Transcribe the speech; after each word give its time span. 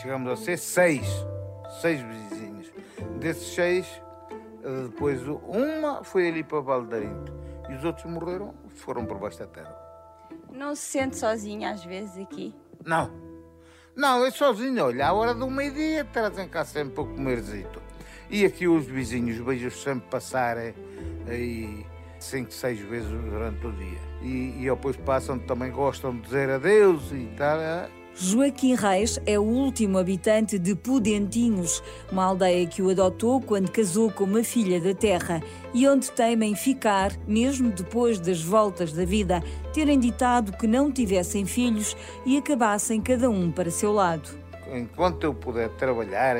chegamos 0.00 0.30
a 0.30 0.36
ser 0.36 0.56
seis, 0.56 1.06
seis 1.80 2.00
vizinhos. 2.00 2.72
Desses 3.18 3.54
seis, 3.54 3.86
eh, 4.64 4.88
depois 4.90 5.20
uma 5.26 6.02
foi 6.04 6.28
ali 6.28 6.42
para 6.42 6.60
Valdarinto 6.60 7.32
e 7.68 7.74
os 7.74 7.84
outros 7.84 8.04
morreram, 8.06 8.54
foram 8.68 9.04
por 9.04 9.18
baixo 9.18 9.38
da 9.38 9.46
terra. 9.46 9.76
Não 10.50 10.74
se 10.74 10.82
sente 10.82 11.16
sozinha 11.16 11.70
às 11.70 11.84
vezes 11.84 12.18
aqui? 12.22 12.54
Não, 12.84 13.10
não, 13.94 14.24
eu 14.24 14.32
sozinho, 14.32 14.86
olha, 14.86 15.08
à 15.08 15.12
hora 15.12 15.34
do 15.34 15.50
meio-dia 15.50 16.02
trazem 16.02 16.48
cá 16.48 16.64
sempre 16.64 16.94
para 16.94 17.04
comerzito. 17.04 17.82
E 18.30 18.42
aqui 18.46 18.66
os 18.66 18.86
vizinhos 18.86 19.36
vejo 19.36 19.70
sempre 19.70 20.08
passarem 20.08 20.74
aí 21.28 21.84
cinco, 22.18 22.54
seis 22.54 22.80
vezes 22.80 23.10
durante 23.10 23.66
o 23.66 23.72
dia. 23.72 23.98
E, 24.22 24.62
e 24.62 24.70
depois 24.70 24.96
passam, 24.96 25.38
também 25.38 25.70
gostam 25.70 26.16
de 26.16 26.22
dizer 26.22 26.48
adeus 26.48 27.12
e 27.12 27.30
tal. 27.36 27.58
Joaquim 28.14 28.74
Reis 28.74 29.18
é 29.24 29.38
o 29.38 29.42
último 29.42 29.98
habitante 29.98 30.58
de 30.58 30.74
Pudentinhos, 30.74 31.82
uma 32.10 32.24
aldeia 32.24 32.66
que 32.66 32.82
o 32.82 32.90
adotou 32.90 33.40
quando 33.40 33.70
casou 33.70 34.10
com 34.12 34.24
uma 34.24 34.44
filha 34.44 34.78
da 34.78 34.94
terra 34.94 35.42
e 35.72 35.88
onde 35.88 36.10
temem 36.12 36.54
ficar, 36.54 37.10
mesmo 37.26 37.70
depois 37.70 38.20
das 38.20 38.42
voltas 38.42 38.92
da 38.92 39.04
vida, 39.06 39.42
terem 39.72 39.98
ditado 39.98 40.52
que 40.52 40.66
não 40.66 40.92
tivessem 40.92 41.46
filhos 41.46 41.96
e 42.26 42.36
acabassem 42.36 43.00
cada 43.00 43.30
um 43.30 43.50
para 43.50 43.70
seu 43.70 43.92
lado. 43.92 44.28
Enquanto 44.70 45.24
eu 45.24 45.34
puder 45.34 45.70
trabalhar 45.70 46.36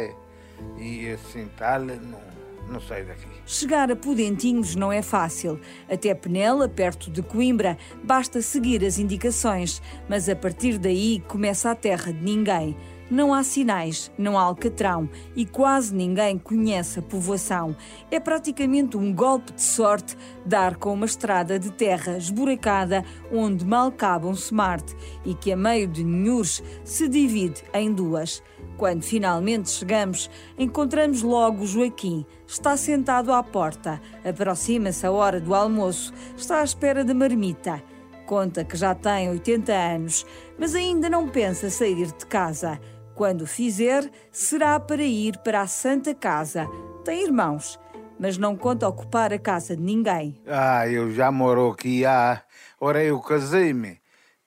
e 0.79 1.09
assim 1.11 1.49
tal, 1.57 1.81
não, 1.81 2.21
não 2.69 2.81
saio 2.81 3.07
daqui. 3.07 3.32
Chegar 3.45 3.91
a 3.91 3.97
Pudentinhos 3.97 4.77
não 4.77 4.93
é 4.93 5.03
fácil. 5.03 5.61
Até 5.91 6.15
Penela, 6.15 6.69
perto 6.69 7.11
de 7.11 7.23
Coimbra, 7.23 7.77
basta 8.03 8.41
seguir 8.41 8.85
as 8.85 8.99
indicações, 8.99 9.83
mas 10.09 10.29
a 10.29 10.37
partir 10.37 10.79
daí 10.79 11.21
começa 11.27 11.71
a 11.71 11.75
terra 11.75 12.13
de 12.13 12.23
ninguém. 12.23 12.77
Não 13.11 13.35
há 13.35 13.43
sinais, 13.43 14.11
não 14.17 14.39
há 14.39 14.43
alcatrão 14.43 15.07
e 15.37 15.45
quase 15.45 15.95
ninguém 15.95 16.39
conhece 16.39 16.99
a 16.99 17.03
povoação. 17.03 17.77
É 18.11 18.19
praticamente 18.19 18.97
um 18.97 19.13
golpe 19.13 19.53
de 19.53 19.61
sorte 19.61 20.17
dar 20.47 20.77
com 20.77 20.95
uma 20.95 21.05
estrada 21.05 21.59
de 21.59 21.71
terra 21.71 22.17
esburacada 22.17 23.05
onde 23.31 23.67
mal 23.67 23.93
cabe 23.93 24.27
um 24.27 24.33
smart 24.33 24.97
e 25.27 25.35
que 25.35 25.53
a 25.53 25.57
meio 25.57 25.89
de 25.89 26.03
Nhures 26.03 26.63
se 26.85 27.07
divide 27.07 27.63
em 27.75 27.93
duas. 27.93 28.43
Quando 28.83 29.05
finalmente 29.05 29.71
chegamos, 29.71 30.29
encontramos 30.59 31.23
logo 31.23 31.65
Joaquim. 31.65 32.27
Está 32.45 32.77
sentado 32.77 33.33
à 33.33 33.41
porta. 33.41 34.03
Aproxima-se 34.25 35.07
a 35.07 35.13
hora 35.13 35.39
do 35.41 35.55
almoço. 35.55 36.13
Está 36.37 36.61
à 36.61 36.65
espera 36.65 37.05
da 37.05 37.15
marmita. 37.15 37.81
Conta 38.27 38.65
que 38.65 38.77
já 38.77 38.93
tem 38.93 39.31
80 39.31 39.73
anos, 39.73 40.27
mas 40.59 40.75
ainda 40.75 41.09
não 41.09 41.29
pensa 41.29 41.71
sair 41.71 42.07
de 42.07 42.27
casa. 42.27 42.81
Quando 43.15 43.43
o 43.43 43.47
fizer, 43.47 44.11
será 44.33 44.81
para 44.81 45.05
ir 45.05 45.39
para 45.45 45.61
a 45.61 45.69
Santa 45.69 46.13
Casa. 46.13 46.67
Tem 47.05 47.23
irmãos, 47.23 47.79
mas 48.19 48.37
não 48.37 48.57
conta 48.57 48.89
ocupar 48.89 49.33
a 49.33 49.39
casa 49.39 49.77
de 49.77 49.83
ninguém. 49.85 50.43
Ah, 50.45 50.89
eu 50.89 51.13
já 51.13 51.31
moro 51.31 51.71
aqui 51.71 52.05
há. 52.05 52.43
Ora, 52.81 53.01
eu 53.05 53.21
casei-me, 53.21 54.02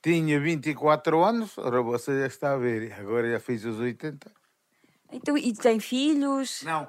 tinha 0.05 0.39
24 0.39 1.23
anos, 1.23 1.57
ora 1.57 1.81
você 1.81 2.19
já 2.19 2.27
está 2.27 2.53
a 2.53 2.57
ver, 2.57 2.93
agora 2.93 3.31
já 3.31 3.39
fiz 3.39 3.65
os 3.65 3.79
80. 3.79 4.31
Então, 5.11 5.35
e 5.35 5.51
tem 5.51 5.79
filhos? 5.79 6.61
Não. 6.61 6.87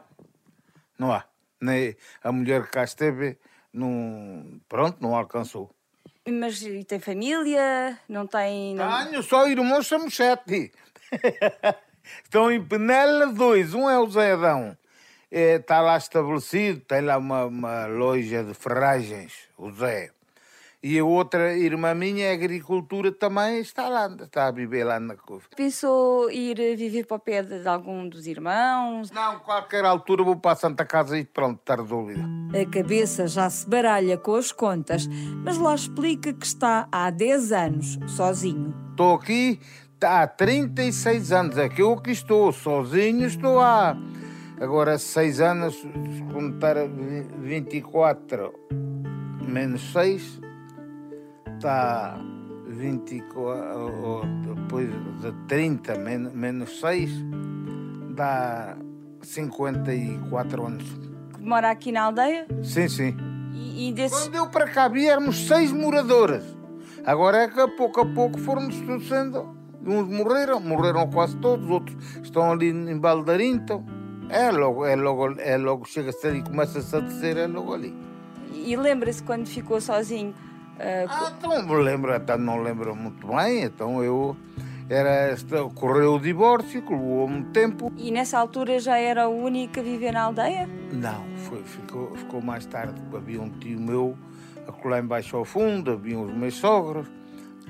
Não 0.98 1.10
há. 1.10 1.24
Nem 1.58 1.96
a 2.22 2.30
mulher 2.30 2.64
que 2.64 2.72
cá 2.72 2.84
esteve, 2.84 3.38
não, 3.72 4.60
pronto, 4.68 4.98
não 5.00 5.16
alcançou. 5.16 5.70
Mas 6.28 6.60
e 6.60 6.84
tem 6.84 7.00
família? 7.00 7.98
Não 8.06 8.26
tem. 8.26 8.74
Não... 8.74 9.06
Tenho 9.06 9.22
só 9.22 9.48
irmãos, 9.48 9.86
somos 9.86 10.14
sete. 10.14 10.70
Estão 12.22 12.52
em 12.52 12.62
Penela 12.62 13.28
dois. 13.28 13.72
Um 13.72 13.88
é 13.88 13.98
o 13.98 14.10
Zé 14.10 14.32
Adão. 14.32 14.76
É, 15.30 15.54
está 15.54 15.80
lá 15.80 15.96
estabelecido, 15.96 16.80
tem 16.80 17.00
lá 17.00 17.16
uma, 17.16 17.46
uma 17.46 17.86
loja 17.86 18.44
de 18.44 18.52
ferragens, 18.52 19.32
o 19.56 19.70
Zé. 19.72 20.10
E 20.88 21.00
a 21.00 21.04
outra 21.04 21.52
irmã 21.58 21.92
minha, 21.94 22.26
é 22.26 22.32
agricultura, 22.32 23.10
também 23.10 23.58
está 23.58 23.88
lá, 23.88 24.06
está 24.06 24.46
a 24.46 24.52
viver 24.52 24.84
lá 24.84 25.00
na 25.00 25.16
couve. 25.16 25.46
Pensou 25.56 26.30
ir 26.30 26.76
viver 26.76 27.04
para 27.04 27.16
o 27.16 27.18
pé 27.18 27.42
de 27.42 27.66
algum 27.66 28.08
dos 28.08 28.24
irmãos? 28.28 29.10
Não, 29.10 29.40
qualquer 29.40 29.84
altura 29.84 30.22
vou 30.22 30.36
para 30.36 30.52
a 30.52 30.54
Santa 30.54 30.84
Casa 30.84 31.18
e 31.18 31.24
pronto, 31.24 31.58
está 31.58 31.74
resolvida. 31.74 32.22
A 32.54 32.64
cabeça 32.70 33.26
já 33.26 33.50
se 33.50 33.68
baralha 33.68 34.16
com 34.16 34.36
as 34.36 34.52
contas, 34.52 35.08
mas 35.42 35.58
lá 35.58 35.74
explica 35.74 36.32
que 36.32 36.46
está 36.46 36.86
há 36.92 37.10
10 37.10 37.50
anos 37.50 37.98
sozinho. 38.06 38.72
Estou 38.92 39.16
aqui 39.16 39.58
há 40.00 40.24
36 40.24 41.32
anos, 41.32 41.58
é 41.58 41.68
que 41.68 41.82
eu 41.82 41.94
aqui 41.94 42.12
estou, 42.12 42.52
sozinho 42.52 43.26
estou 43.26 43.58
há... 43.58 43.96
Agora, 44.60 44.98
6 44.98 45.40
anos, 45.40 45.74
se 45.74 46.22
contar 46.32 46.76
24 47.40 48.54
menos 49.48 49.92
6, 49.92 50.45
está 51.66 52.16
24, 52.68 54.04
ou 54.04 54.22
depois 54.54 54.88
de 55.20 55.32
30 55.48 55.96
men- 55.98 56.30
menos 56.32 56.78
6, 56.78 57.10
dá 58.14 58.76
54 59.20 60.64
anos. 60.64 60.84
Que 61.34 61.42
mora 61.42 61.70
aqui 61.72 61.90
na 61.90 62.02
aldeia? 62.04 62.46
Sim, 62.62 62.88
sim. 62.88 63.16
E, 63.52 63.88
e 63.88 63.92
desses. 63.92 64.16
Quando 64.28 64.36
eu 64.36 64.46
para 64.48 64.68
cá 64.68 64.86
vi, 64.86 65.08
éramos 65.08 65.48
seis 65.48 65.72
moradoras. 65.72 66.44
Agora 67.04 67.38
é 67.38 67.48
que 67.48 67.58
a 67.60 67.66
pouco 67.68 68.00
a 68.00 68.06
pouco 68.06 68.38
foram 68.38 68.68
sendo. 69.00 69.56
Uns 69.84 70.08
morreram, 70.08 70.60
morreram 70.60 71.08
quase 71.10 71.36
todos, 71.38 71.68
outros 71.68 71.96
estão 72.22 72.50
ali 72.52 72.68
em 72.70 72.98
Baldarinto. 72.98 73.84
É 74.28 74.50
logo, 74.52 74.84
é 74.84 74.94
logo, 74.96 75.32
é 75.40 75.56
logo, 75.56 75.84
chega-se 75.84 76.26
ali, 76.26 76.42
começa-se 76.42 76.94
a 76.94 77.00
descer, 77.00 77.36
é 77.36 77.46
logo 77.46 77.72
ali. 77.74 77.94
E 78.52 78.74
lembra-se 78.76 79.22
quando 79.22 79.46
ficou 79.46 79.80
sozinho? 79.80 80.34
Ah, 80.78 81.06
Ah, 81.08 81.32
então 81.38 81.62
me 81.66 81.74
lembro, 81.82 82.12
até 82.14 82.36
não 82.36 82.62
lembro 82.62 82.94
muito 82.94 83.26
bem, 83.28 83.62
então 83.64 84.02
eu 84.04 84.36
era, 84.88 85.10
esta- 85.30 85.64
ocorreu 85.64 86.14
o 86.14 86.20
divórcio, 86.20 86.82
que 86.82 86.92
levou-me 86.92 87.44
tempo. 87.46 87.90
e 87.96 88.10
nessa 88.10 88.38
altura 88.38 88.78
já 88.78 88.96
era 88.98 89.28
o 89.28 89.36
único 89.44 89.80
a 89.80 89.82
viver 89.82 90.12
na 90.12 90.22
aldeia? 90.22 90.68
Não, 90.92 91.24
foi, 91.38 91.62
ficou, 91.64 92.14
ficou 92.16 92.40
mais 92.40 92.64
tarde. 92.66 93.00
Havia 93.14 93.40
um 93.42 93.50
tio 93.50 93.80
meu, 93.80 94.16
lá 94.84 94.98
embaixo 95.00 95.36
ao 95.36 95.44
fundo, 95.44 95.90
havia 95.92 96.18
os 96.18 96.32
meus 96.32 96.54
sogros, 96.54 97.06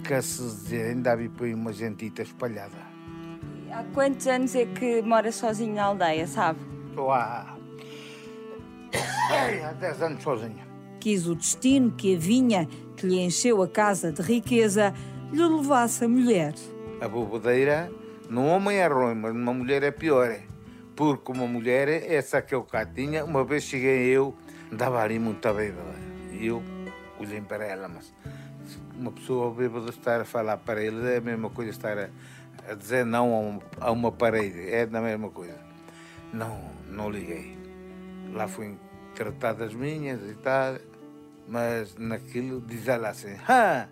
que 0.05 0.21
se 0.21 0.43
dizer, 0.43 0.91
ainda 0.91 1.13
havia 1.13 1.31
por 1.31 1.45
aí 1.45 1.55
uma 1.55 1.73
gentita 1.73 2.21
espalhada. 2.23 2.77
Há 3.73 3.83
quantos 3.95 4.27
anos 4.27 4.55
é 4.55 4.65
que 4.67 5.01
mora 5.03 5.31
sozinho 5.33 5.75
na 5.75 5.85
aldeia, 5.85 6.27
sabe? 6.27 6.59
Estou 6.91 7.11
há. 7.13 7.57
Há 9.69 9.73
10 9.73 10.03
anos 10.03 10.23
sozinho. 10.23 10.66
Quis 11.07 11.29
o 11.29 11.37
destino 11.37 11.93
que 11.93 12.17
a 12.17 12.19
vinha, 12.19 12.67
que 12.97 13.07
lhe 13.07 13.21
encheu 13.21 13.63
a 13.63 13.69
casa 13.69 14.11
de 14.11 14.21
riqueza, 14.23 14.93
lhe 15.33 15.41
levasse 15.41 16.05
a 16.05 16.09
mulher. 16.09 16.53
A 17.01 17.07
bobadeira, 17.07 17.89
no 18.29 18.45
homem 18.47 18.79
é 18.79 18.89
ruim, 18.89 19.15
mas 19.15 19.33
numa 19.33 19.55
mulher 19.55 19.85
é 19.85 19.93
pior. 19.93 20.29
é. 20.29 20.43
Porque 20.97 21.31
uma 21.31 21.47
mulher, 21.47 21.89
essa 22.11 22.43
que 22.43 22.53
eu 22.53 22.65
cá 22.65 22.85
tinha, 22.85 23.25
uma 23.25 23.45
vez 23.45 23.63
cheguei 23.63 24.09
eu, 24.09 24.35
dava 24.73 25.01
ali 25.01 25.17
muita 25.21 25.53
bêbada. 25.53 25.95
E 26.33 26.45
eu 26.49 26.61
olhei 27.21 27.41
para 27.41 27.65
ela, 27.65 27.87
mas 27.87 28.13
uma 28.99 29.13
pessoa 29.13 29.55
bêbada 29.55 29.89
estar 29.91 30.23
a 30.23 30.25
falar 30.25 30.57
para 30.57 30.83
ele 30.83 31.07
é 31.09 31.19
a 31.19 31.21
mesma 31.21 31.49
coisa 31.51 31.71
estar 31.71 31.97
a, 31.97 32.09
a 32.69 32.75
dizer 32.75 33.07
não 33.07 33.33
a, 33.33 33.39
um- 33.39 33.61
a 33.81 33.93
uma 33.93 34.11
parede, 34.11 34.59
é 34.71 34.83
a 34.83 35.01
mesma 35.01 35.31
coisa. 35.31 35.57
Não, 36.33 36.61
não 36.91 37.09
liguei. 37.09 37.57
Lá 38.33 38.49
fui 38.49 38.75
tratar 39.15 39.53
das 39.55 39.73
minhas 39.73 40.21
e 40.29 40.35
tal, 40.35 40.75
mas 41.49 41.95
naquilo 41.97 42.61
diz 42.61 42.89
ela 42.89 43.11
assim, 43.11 43.37
ah, 43.49 43.89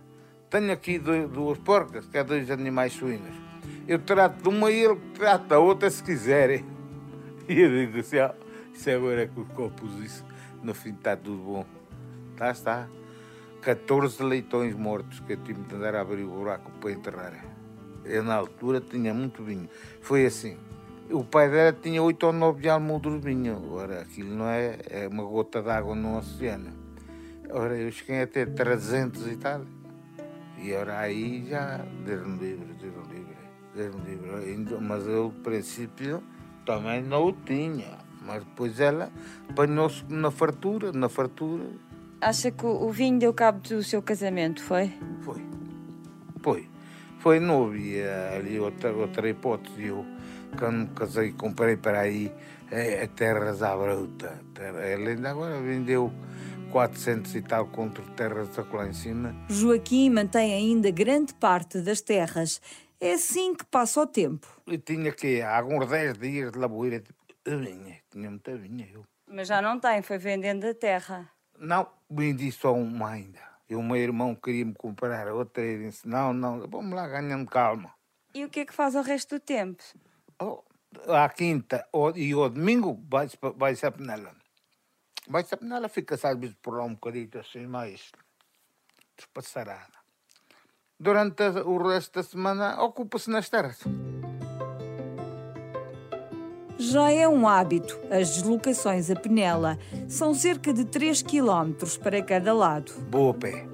tenho 0.51 0.73
aqui 0.73 0.99
do- 0.99 1.29
duas 1.29 1.59
porcas, 1.59 2.07
que 2.07 2.19
é 2.19 2.25
dois 2.25 2.51
animais 2.51 2.93
suínos. 2.93 3.35
Eu 3.87 3.99
trato 3.99 4.43
de 4.43 4.49
uma 4.49 4.71
e 4.71 4.85
ele 4.85 4.99
trata 5.15 5.47
da 5.49 5.59
outra 5.59 5.91
se 5.91 6.03
quiserem. 6.03 6.65
E 7.47 7.61
eu 7.61 7.69
digo 7.69 7.99
assim, 7.99 8.19
ó, 8.21 8.31
isso 8.73 8.89
agora 8.89 9.25
é 9.25 9.27
que 9.27 9.39
os 9.39 9.47
copos, 9.49 9.93
isso, 10.03 10.25
no 10.63 10.73
fim 10.73 10.95
está 10.95 11.15
tudo 11.15 11.37
bom. 11.37 11.67
Tá, 12.39 12.51
está. 12.51 12.89
14 13.61 14.23
leitões 14.23 14.75
mortos 14.75 15.21
que 15.21 15.35
eu 15.35 15.37
tive 15.37 15.61
de 15.63 15.75
andar 15.75 15.95
a 15.95 16.01
abrir 16.01 16.23
o 16.25 16.31
buraco 16.31 16.71
para 16.81 16.93
enterrar. 16.93 17.45
Eu, 18.03 18.23
na 18.23 18.35
altura, 18.35 18.81
tinha 18.81 19.13
muito 19.13 19.43
vinho. 19.43 19.69
Foi 20.01 20.25
assim. 20.25 20.57
O 21.11 21.23
pai 21.23 21.51
dela 21.51 21.73
tinha 21.73 22.03
8 22.03 22.27
ou 22.27 22.33
9 22.33 22.67
almudros 22.69 23.21
de 23.21 23.27
vinho. 23.27 23.63
Ora, 23.73 24.01
aquilo 24.01 24.35
não 24.35 24.49
é, 24.49 24.79
é 24.89 25.09
uma 25.09 25.23
gota 25.23 25.63
d'água 25.63 25.95
no 25.95 26.17
oceano. 26.17 26.73
Ora, 27.57 27.77
eu 27.77 27.93
cheguei 27.93 28.23
a 28.23 28.27
ter 28.27 28.53
300 28.53 29.29
e 29.29 29.37
tal. 29.37 29.63
E 30.59 30.73
ora 30.73 30.99
aí 30.99 31.47
já, 31.49 31.85
Deus 32.05 32.27
me 32.27 32.39
livre, 32.39 32.75
Deus 32.81 32.95
me 33.07 33.15
livre, 33.15 33.37
Deus 33.77 33.95
me 33.95 34.57
livre. 34.57 34.79
Mas 34.81 35.07
eu, 35.07 35.25
no 35.25 35.31
princípio, 35.31 36.21
também 36.67 37.01
não 37.01 37.29
o 37.29 37.33
tinha. 37.33 37.99
Mas 38.27 38.43
depois 38.43 38.81
ela 38.81 39.09
apanhou-se 39.49 40.05
na 40.09 40.33
fartura, 40.33 40.91
na 40.91 41.09
fartura, 41.09 41.65
Acha 42.21 42.51
que 42.51 42.65
o 42.65 42.91
vinho 42.91 43.19
deu 43.19 43.35
cabo 43.35 43.61
do 43.61 43.83
seu 43.83 44.01
casamento, 44.01 44.63
foi? 44.63 44.91
Foi. 45.21 45.43
Foi. 46.43 46.69
Foi, 47.19 47.39
não 47.39 47.67
havia 47.67 48.31
ali 48.35 48.59
outra, 48.59 48.93
outra 48.93 49.29
hipótese. 49.29 49.89
Eu 49.89 50.07
quando 50.59 50.77
me 50.77 50.87
casei, 50.95 51.33
comprei 51.33 51.77
para 51.77 52.01
aí 52.01 52.33
é, 52.71 53.07
terras 53.09 53.63
à 53.63 53.77
bruta. 53.77 54.41
Ele 54.91 55.11
ainda 55.11 55.31
agora 55.31 55.61
vendeu 55.61 56.11
400 56.75 57.37
e 57.37 57.41
tal 57.41 57.69
contra 57.69 58.03
terras 58.17 58.49
lá 58.73 58.89
em 58.89 58.93
cima. 58.93 59.33
Joaquim 59.49 60.11
mantém 60.11 60.53
ainda 60.53 60.91
grande 60.91 61.33
parte 61.33 61.81
das 61.81 62.01
terras. 62.01 62.61
É 63.01 63.13
assim 63.13 63.55
que 63.55 63.65
passa 63.65 64.01
o 64.01 64.07
tempo. 64.09 64.49
E 64.67 64.77
tinha 64.77 65.13
que 65.13 65.41
há 65.41 65.65
uns 65.65 65.89
10 65.89 66.19
dias 66.19 66.51
de 66.51 66.59
laboeira 66.59 67.01
vinha, 67.47 68.01
tinha 68.11 68.29
muita 68.29 68.57
vinha 68.57 68.89
eu. 68.93 69.05
Mas 69.31 69.47
já 69.47 69.63
não 69.63 69.79
tem, 69.79 70.03
foi 70.03 70.19
vendendo 70.19 70.67
a 70.67 70.75
terra. 70.75 71.31
Não, 71.57 71.87
vendi 72.11 72.51
só 72.51 72.75
uma 72.75 73.11
ainda. 73.11 73.39
E 73.71 73.77
o 73.77 73.83
meu 73.83 73.97
irmão 73.97 74.35
queria 74.35 74.65
me 74.65 74.75
comprar 74.75 75.29
outra 75.29 75.65
e 75.65 75.79
disse: 75.79 76.09
Não, 76.09 76.33
não, 76.33 76.67
vamos 76.67 76.93
lá 76.93 77.07
ganhando 77.07 77.49
calma. 77.49 77.95
E 78.35 78.45
o 78.45 78.51
que 78.51 78.61
é 78.61 78.67
que 78.67 78.75
faz 78.75 78.97
o 78.97 79.01
resto 79.01 79.37
do 79.37 79.41
tempo? 79.41 79.81
Oh, 80.43 80.61
à 81.07 81.29
quinta 81.29 81.87
e 82.17 82.33
ao 82.33 82.51
domingo 82.51 83.01
vai-se 83.09 83.39
vai 83.57 83.77
a 83.81 83.91
Penela. 83.93 84.44
Vai-se 85.29 85.55
a 85.55 85.57
Penela, 85.57 85.89
fica 85.89 86.17
vezes 86.37 86.57
por 86.63 86.77
lá 86.77 86.85
um 86.85 86.95
bocadinho 86.95 87.29
assim, 87.41 87.67
mais 87.67 88.13
despassarada. 89.17 89.95
Durante 90.99 91.43
o 91.43 91.79
resto 91.79 92.13
da 92.15 92.23
semana 92.23 92.83
ocupa-se 92.83 93.31
nas 93.31 93.49
terras. 93.49 93.81
Já 96.77 97.11
é 97.11 97.27
um 97.29 97.47
hábito 97.49 97.99
as 98.11 98.31
deslocações 98.31 99.11
a 99.11 99.17
Penela. 99.17 99.79
São 100.09 100.35
cerca 100.35 100.73
de 100.73 100.85
3 100.85 101.23
km 101.23 101.73
para 102.03 102.23
cada 102.23 102.53
lado. 102.53 102.93
Boa 103.09 103.33
pé. 103.33 103.67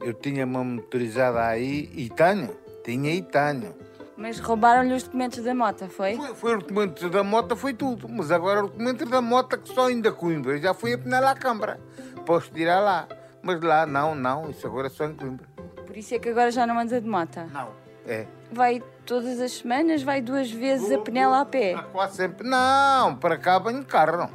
Eu 0.00 0.14
tinha 0.14 0.44
uma 0.46 0.62
motorizada 0.62 1.44
aí 1.44 1.90
e 1.92 2.08
tenho. 2.08 2.56
Tinha 2.84 3.12
e 3.12 3.22
tenho. 3.22 3.74
Mas 4.16 4.40
roubaram-lhe 4.40 4.94
os 4.94 5.02
documentos 5.02 5.44
da 5.44 5.54
moto, 5.54 5.88
foi? 5.88 6.16
foi? 6.16 6.34
Foi 6.34 6.56
os 6.56 6.62
documentos 6.62 7.10
da 7.10 7.22
moto, 7.22 7.54
foi 7.54 7.74
tudo. 7.74 8.08
Mas 8.08 8.30
agora 8.30 8.64
os 8.64 8.70
documentos 8.70 9.08
da 9.10 9.20
moto 9.20 9.58
que 9.58 9.74
só 9.74 9.88
ainda 9.88 10.10
Coimbra. 10.10 10.58
Já 10.58 10.72
fui 10.72 10.94
a 10.94 10.98
Penela 10.98 11.30
à 11.30 11.34
Câmara. 11.34 11.78
Posso 12.24 12.50
tirar 12.50 12.80
lá. 12.80 13.06
Mas 13.42 13.60
lá, 13.60 13.84
não, 13.84 14.14
não. 14.14 14.50
Isso 14.50 14.66
agora 14.66 14.86
é 14.86 14.90
só 14.90 15.04
em 15.04 15.14
Coimbra. 15.14 15.46
Por 15.86 15.96
isso 15.96 16.14
é 16.14 16.18
que 16.18 16.30
agora 16.30 16.50
já 16.50 16.66
não 16.66 16.78
anda 16.78 17.00
de 17.00 17.06
moto? 17.06 17.40
Não. 17.52 17.68
É. 18.06 18.26
Vai 18.50 18.82
todas 19.04 19.40
as 19.40 19.52
semanas, 19.52 20.02
vai 20.02 20.22
duas 20.22 20.50
vezes 20.50 20.88
vou, 20.88 21.00
a 21.00 21.02
Penela 21.02 21.40
a 21.40 21.44
pé? 21.44 21.74
Quase 21.92 22.16
sempre. 22.16 22.48
Não, 22.48 23.16
para 23.16 23.36
cá 23.36 23.58
banho 23.58 23.80
de 23.80 23.86
carro. 23.86 24.30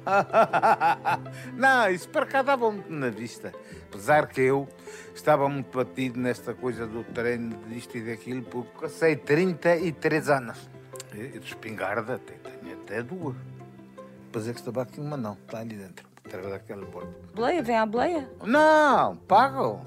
não, 1.56 1.90
isso 1.90 2.08
para 2.08 2.24
cá 2.24 2.42
dava 2.42 2.70
muito 2.70 2.90
na 2.90 3.10
vista. 3.10 3.52
Apesar 3.90 4.28
que 4.28 4.40
eu 4.40 4.68
estava 5.12 5.48
muito 5.48 5.76
batido 5.76 6.18
nesta 6.18 6.54
coisa 6.54 6.86
do 6.86 7.02
treino, 7.02 7.56
disto 7.66 7.98
e 7.98 8.00
daquilo, 8.02 8.42
porque 8.42 8.70
passei 8.82 9.16
33 9.16 10.30
anos. 10.30 10.70
E 11.12 11.38
de 11.40 11.46
espingarda 11.46 12.18
tenho 12.18 12.74
até 12.80 13.02
duas. 13.02 13.34
Depois 14.26 14.46
é 14.46 14.52
que 14.52 14.60
estava 14.60 14.82
aqui 14.82 15.00
uma 15.00 15.16
não, 15.16 15.32
está 15.32 15.58
ali 15.58 15.74
dentro, 15.74 16.06
atrás 16.24 16.48
daquela 16.48 16.86
porta. 16.86 17.12
Bleia? 17.34 17.62
Vem 17.62 17.76
à 17.76 17.84
bleia? 17.84 18.30
Não, 18.44 19.16
pago. 19.16 19.80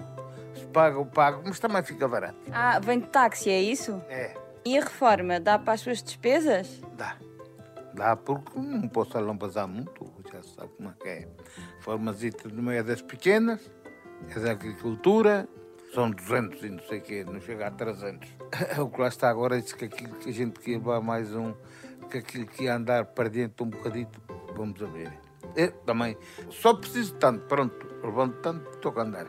Pago, 0.73 1.05
pago, 1.05 1.41
mas 1.45 1.59
também 1.59 1.81
fica 1.81 2.07
barato. 2.07 2.35
Ah, 2.51 2.77
vem 2.79 2.99
de 2.99 3.07
táxi, 3.07 3.49
é 3.49 3.61
isso? 3.61 4.01
É. 4.09 4.35
E 4.65 4.77
a 4.77 4.81
reforma 4.81 5.39
dá 5.39 5.57
para 5.57 5.73
as 5.73 5.81
suas 5.81 6.03
despesas? 6.03 6.81
Dá. 6.97 7.15
Dá 7.93 8.15
porque 8.15 8.59
não 8.59 8.87
posso 8.89 9.17
alampazar 9.17 9.67
muito, 9.67 10.11
já 10.31 10.41
sabe 10.43 10.69
como 10.75 10.89
é 10.89 10.93
que 11.01 11.07
é. 11.07 11.27
Formazita 11.79 12.49
de 12.49 12.61
meia 12.61 12.83
das 12.83 13.01
pequenas, 13.01 13.61
é 14.29 14.39
da 14.39 14.51
agricultura, 14.51 15.47
são 15.93 16.09
200 16.09 16.63
e 16.63 16.69
não 16.69 16.83
sei 16.83 16.99
o 16.99 17.01
quê, 17.01 17.23
não 17.23 17.39
chega 17.39 17.67
a 17.67 17.71
300. 17.71 18.29
O 18.79 18.89
que 18.89 19.01
lá 19.01 19.07
está 19.07 19.29
agora 19.29 19.59
diz 19.59 19.73
que 19.73 19.85
aquilo 19.85 20.15
que 20.15 20.29
a 20.29 20.33
gente 20.33 20.59
quer 20.59 20.71
levar 20.71 21.01
mais 21.01 21.33
um, 21.35 21.53
que 22.09 22.19
aquilo 22.19 22.45
que 22.45 22.63
ia 22.63 22.75
andar 22.75 23.05
para 23.05 23.29
dentro 23.29 23.65
um 23.65 23.69
bocadito, 23.69 24.21
vamos 24.55 24.81
a 24.81 24.85
ver. 24.85 25.11
Eu 25.55 25.71
também, 25.71 26.17
só 26.49 26.73
preciso 26.73 27.15
tanto, 27.15 27.45
pronto, 27.47 27.87
levando 28.03 28.33
tanto, 28.41 28.69
estou 28.71 28.93
a 28.97 29.03
andar. 29.03 29.27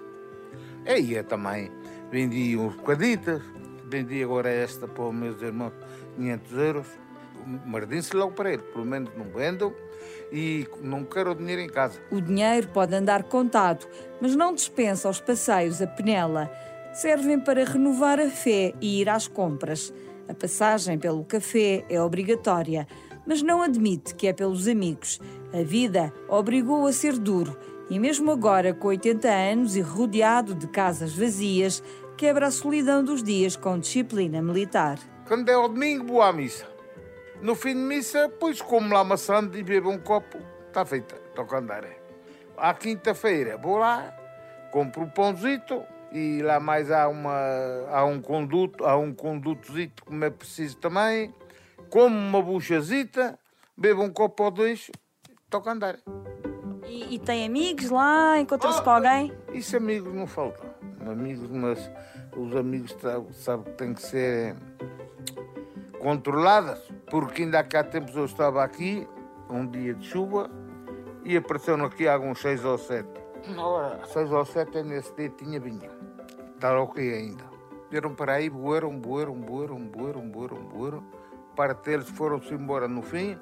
E 0.87 1.15
eu 1.15 1.25
também 1.25 1.71
vendi 2.11 2.57
uns 2.57 2.77
bocaditos, 2.77 3.43
vendi 3.91 4.23
agora 4.23 4.51
esta 4.51 4.87
para 4.87 5.05
os 5.05 5.15
meus 5.15 5.41
irmãos 5.41 5.73
500 6.17 6.53
euros, 6.53 6.87
mas 7.65 7.89
disse 7.89 8.17
logo 8.17 8.33
para 8.33 8.53
ele, 8.53 8.63
pelo 8.63 8.85
menos 8.85 9.11
não 9.17 9.27
vendo 9.27 9.75
e 10.33 10.67
não 10.81 11.05
quero 11.05 11.33
o 11.33 11.35
dinheiro 11.35 11.63
em 11.63 11.69
casa. 11.69 12.01
O 12.11 12.21
dinheiro 12.21 12.69
pode 12.69 12.95
andar 12.95 13.25
contado, 13.25 13.87
mas 14.21 14.35
não 14.35 14.55
dispensa 14.55 15.09
os 15.09 15.21
passeios 15.21 15.81
a 15.81 15.87
Penela. 15.87 16.51
Servem 16.93 17.41
para 17.41 17.65
renovar 17.65 18.21
a 18.21 18.31
fé 18.31 18.73
e 18.81 19.01
ir 19.01 19.09
às 19.09 19.27
compras. 19.27 19.93
A 20.29 20.35
passagem 20.35 20.99
pelo 20.99 21.25
café 21.25 21.85
é 21.89 22.01
obrigatória, 22.01 22.87
mas 23.27 23.43
não 23.43 23.63
admite 23.63 24.15
que 24.15 24.27
é 24.27 24.33
pelos 24.33 24.69
amigos. 24.69 25.21
A 25.53 25.63
vida 25.63 26.13
obrigou 26.29 26.87
a 26.87 26.93
ser 26.93 27.19
duro 27.19 27.57
e 27.91 27.99
mesmo 27.99 28.31
agora, 28.31 28.73
com 28.73 28.89
80 28.89 29.29
anos 29.29 29.77
e 29.77 29.81
rodeado 29.81 30.55
de 30.55 30.67
casas 30.67 31.15
vazias, 31.15 31.83
quebra 32.17 32.47
a 32.47 32.51
solidão 32.51 33.05
dos 33.05 33.23
dias 33.23 33.57
com 33.57 33.79
disciplina 33.79 34.41
militar. 34.41 34.99
Quando 35.27 35.49
é 35.49 35.57
o 35.57 35.69
domingo, 35.69 36.21
à 36.21 36.33
missa. 36.33 36.74
No 37.41 37.55
fim 37.55 37.75
de 37.75 37.81
missa, 37.81 38.29
pois 38.41 38.61
como 38.63 38.95
lá 38.95 39.05
maçando 39.05 39.57
e 39.59 39.63
bebo 39.63 39.91
um 39.91 39.99
copo, 39.99 40.39
está 40.69 40.85
feita, 40.85 41.17
toca 41.35 41.59
andar. 41.59 41.85
À 42.57 42.73
quinta-feira, 42.75 43.57
vou 43.57 43.79
lá, 43.79 44.15
compro 44.71 45.03
um 45.03 45.11
pãozito 45.11 45.85
e 46.13 46.41
lá 46.43 46.61
mais 46.61 46.91
há, 46.91 47.09
uma, 47.09 47.37
há 47.91 48.05
um 48.05 48.21
conduto, 48.21 48.85
há 48.85 48.97
um 48.97 49.13
condutozito 49.13 50.05
como 50.05 50.25
é 50.25 50.31
preciso 50.31 50.77
também, 50.77 51.35
como 51.91 52.17
uma 52.17 52.41
buchazita, 52.41 53.39
bebo 53.77 54.03
um 54.03 54.11
copo 54.11 54.45
ou 54.45 54.51
dois, 54.51 54.91
toca 55.51 55.73
andar. 55.73 55.99
E, 56.87 57.15
e 57.15 57.19
tem 57.19 57.45
amigos 57.45 57.91
lá? 57.91 58.39
Encontra-se 58.39 58.81
oh, 58.81 58.83
com 58.83 58.91
alguém? 58.91 59.33
Isso 59.53 59.77
amigos 59.77 60.13
não 60.15 60.27
faltam. 60.27 60.73
Amigos, 61.11 61.51
mas 61.51 61.91
os 62.37 62.57
amigos 62.57 62.97
sabem 63.33 63.65
que 63.65 63.79
têm 63.79 63.95
que 63.95 64.03
ser 64.03 64.57
controladas. 66.05 66.79
Porque 67.11 67.43
ainda 67.43 67.61
há 67.61 67.65
cá 67.65 67.83
tempos 67.83 68.15
eu 68.15 68.27
estava 68.27 68.63
aqui, 68.63 69.09
um 69.49 69.67
dia 69.67 69.95
de 69.95 70.07
chuva, 70.07 70.51
e 71.25 71.35
apareceram 71.35 71.87
aqui 71.87 72.07
alguns 72.07 72.41
seis 72.41 72.63
ou 72.63 72.77
sete. 72.77 73.09
Ora, 73.57 74.05
seis 74.05 74.31
ou 74.31 74.45
sete 74.45 74.83
nesse 74.83 75.15
dia 75.15 75.31
tinha 75.31 75.59
vinho. 75.59 75.91
Estava 76.55 76.81
ok 76.81 77.13
ainda. 77.13 77.45
Vieram 77.91 78.15
para 78.15 78.35
aí, 78.35 78.51
boeram, 78.51 78.99
boeram, 78.99 79.35
boeram, 79.35 79.81
boeram, 79.81 80.29
boeram, 80.29 80.63
boeram. 80.65 81.05
Parte 81.57 81.85
deles 81.85 82.09
foram-se 82.11 82.53
embora 82.53 82.87
no 82.87 83.01
fim, 83.01 83.39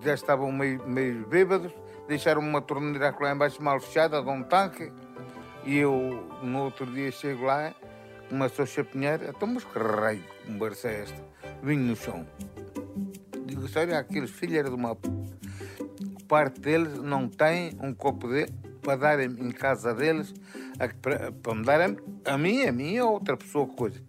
já 0.00 0.14
estavam 0.14 0.50
meio, 0.50 0.82
meio 0.88 1.26
bêbados 1.26 1.72
deixaram 2.08 2.40
uma 2.40 2.60
torneira 2.60 3.14
lá 3.20 3.32
embaixo 3.32 3.62
mal 3.62 3.78
fechada 3.78 4.20
de 4.20 4.28
um 4.28 4.42
tanque 4.42 4.92
e 5.64 5.78
eu 5.78 6.26
no 6.42 6.64
outro 6.64 6.86
dia 6.86 7.12
chego 7.12 7.44
lá 7.44 7.72
começou 8.28 8.64
a 8.64 8.66
chapinhar 8.66 9.20
então 9.22 9.46
mas 9.46 9.62
que 9.62 9.78
raio 9.78 10.18
de 10.18 10.52
conversa 10.52 10.88
é 10.88 11.02
esta 11.02 11.22
vinho 11.62 11.82
no 11.82 11.96
chão 11.96 12.26
digo 13.44 13.66
olha 13.76 13.98
aqueles 13.98 14.30
filhos 14.30 14.68
de 14.68 14.74
uma 14.74 14.96
parte 16.28 16.60
deles 16.60 16.98
não 17.02 17.28
tem 17.28 17.76
um 17.82 17.92
copo 17.94 18.28
de 18.28 18.46
para 18.82 18.96
darem 18.96 19.26
em 19.26 19.50
casa 19.50 19.94
deles 19.94 20.32
a, 20.78 20.88
para, 21.00 21.32
para 21.32 21.54
me 21.54 21.64
darem 21.64 21.96
a 22.24 22.38
mim, 22.38 22.64
a 22.64 22.72
mim 22.72 22.98
ou 23.00 23.12
outra 23.12 23.36
pessoa 23.36 23.66
coisa 23.66 24.00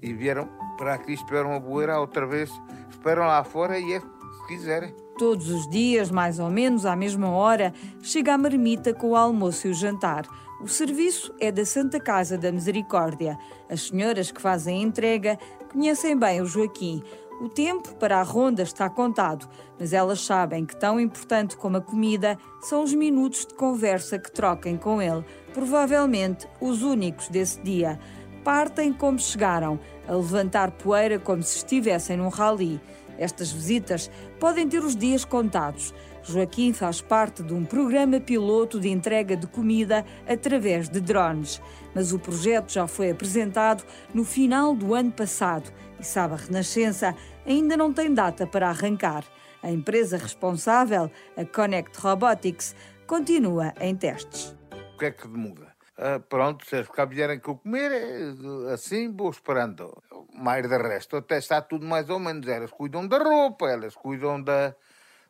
e 0.00 0.12
vieram 0.12 0.48
para 0.76 0.94
aqui 0.94 1.12
esperam 1.12 1.52
a 1.52 1.60
boeira 1.60 1.98
outra 1.98 2.26
vez 2.26 2.50
esperam 2.90 3.22
lá 3.26 3.42
fora 3.42 3.78
e 3.78 3.92
é 3.92 4.00
se 4.00 4.46
quiserem 4.48 4.94
Todos 5.20 5.50
os 5.50 5.68
dias, 5.68 6.10
mais 6.10 6.38
ou 6.38 6.48
menos 6.48 6.86
à 6.86 6.96
mesma 6.96 7.28
hora, 7.28 7.74
chega 8.00 8.32
a 8.32 8.38
marmita 8.38 8.94
com 8.94 9.10
o 9.10 9.16
almoço 9.16 9.66
e 9.66 9.70
o 9.70 9.74
jantar. 9.74 10.26
O 10.62 10.66
serviço 10.66 11.34
é 11.38 11.52
da 11.52 11.62
Santa 11.66 12.00
Casa 12.00 12.38
da 12.38 12.50
Misericórdia. 12.50 13.38
As 13.68 13.88
senhoras 13.88 14.30
que 14.30 14.40
fazem 14.40 14.78
a 14.78 14.82
entrega 14.82 15.38
conhecem 15.70 16.18
bem 16.18 16.40
o 16.40 16.46
Joaquim. 16.46 17.02
O 17.40 17.48
tempo 17.48 17.94
para 17.94 18.18
a 18.18 18.22
ronda 18.22 18.62
está 18.62 18.90
contado, 18.90 19.48
mas 19.78 19.92
elas 19.92 20.20
sabem 20.20 20.66
que 20.66 20.76
tão 20.76 21.00
importante 21.00 21.56
como 21.56 21.78
a 21.78 21.80
comida 21.80 22.36
são 22.60 22.82
os 22.82 22.92
minutos 22.92 23.46
de 23.46 23.54
conversa 23.54 24.18
que 24.18 24.30
troquem 24.30 24.76
com 24.76 25.00
ele, 25.00 25.24
provavelmente 25.54 26.46
os 26.60 26.82
únicos 26.82 27.28
desse 27.28 27.60
dia. 27.62 27.98
Partem 28.44 28.92
como 28.92 29.18
chegaram, 29.18 29.78
a 30.06 30.14
levantar 30.14 30.72
poeira 30.72 31.18
como 31.18 31.42
se 31.42 31.58
estivessem 31.58 32.16
num 32.16 32.28
rally. 32.28 32.80
Estas 33.20 33.52
visitas 33.52 34.10
podem 34.40 34.66
ter 34.66 34.82
os 34.82 34.96
dias 34.96 35.26
contados. 35.26 35.94
Joaquim 36.22 36.72
faz 36.72 37.02
parte 37.02 37.42
de 37.42 37.52
um 37.52 37.64
programa 37.66 38.18
piloto 38.18 38.80
de 38.80 38.88
entrega 38.88 39.36
de 39.36 39.46
comida 39.46 40.04
através 40.26 40.88
de 40.88 41.00
drones. 41.00 41.60
Mas 41.94 42.12
o 42.12 42.18
projeto 42.18 42.72
já 42.72 42.86
foi 42.86 43.10
apresentado 43.10 43.84
no 44.14 44.24
final 44.24 44.74
do 44.74 44.94
ano 44.94 45.12
passado 45.12 45.70
e 45.98 46.04
sabe 46.04 46.34
a 46.34 46.36
Renascença 46.38 47.14
ainda 47.46 47.76
não 47.76 47.92
tem 47.92 48.12
data 48.12 48.46
para 48.46 48.70
arrancar. 48.70 49.24
A 49.62 49.70
empresa 49.70 50.16
responsável, 50.16 51.10
a 51.36 51.44
Connect 51.44 51.98
Robotics, 52.00 52.74
continua 53.06 53.74
em 53.78 53.94
testes. 53.94 54.56
O 54.94 54.98
que 54.98 55.04
é 55.04 55.10
que 55.10 55.28
muda? 55.28 55.70
Uh, 55.98 56.18
pronto, 56.18 56.64
se 56.64 56.76
eles 56.76 56.88
cá 56.88 57.04
vierem 57.04 57.38
que 57.38 57.50
eu 57.50 57.56
comer, 57.56 57.92
é, 57.92 58.72
assim 58.72 59.14
vou 59.14 59.28
esperando. 59.28 60.02
Mais 60.40 60.66
de 60.66 60.78
resto, 60.78 61.16
até 61.16 61.36
está 61.36 61.60
tudo 61.60 61.84
mais 61.84 62.08
ou 62.08 62.18
menos. 62.18 62.48
Elas 62.48 62.70
cuidam 62.70 63.06
da 63.06 63.18
roupa, 63.18 63.68
elas 63.68 63.94
cuidam 63.94 64.42
da, 64.42 64.74